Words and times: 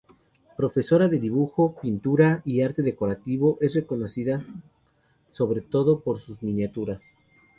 Profesora 0.57 1.07
de 1.07 1.19
dibujo, 1.19 1.75
pintura, 1.79 2.41
y 2.43 2.63
arte 2.63 2.81
decorativo, 2.81 3.59
es 3.61 3.75
reconocida 3.75 4.43
sobre 5.29 5.61
todo 5.61 5.99
por 5.99 6.17
sus 6.19 6.41
miniaturas. 6.41 7.03